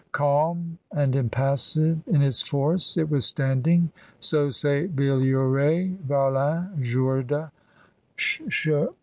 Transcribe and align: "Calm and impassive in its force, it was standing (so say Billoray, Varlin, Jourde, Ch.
"Calm 0.13 0.79
and 0.91 1.15
impassive 1.15 1.99
in 2.07 2.23
its 2.23 2.41
force, 2.41 2.97
it 2.97 3.07
was 3.07 3.23
standing 3.23 3.91
(so 4.19 4.49
say 4.49 4.87
Billoray, 4.87 5.95
Varlin, 6.07 6.81
Jourde, 6.81 7.51
Ch. 8.17 8.67